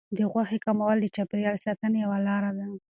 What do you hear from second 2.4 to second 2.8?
ده.